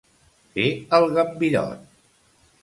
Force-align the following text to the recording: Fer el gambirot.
Fer 0.55 0.65
el 0.99 1.05
gambirot. 1.17 1.85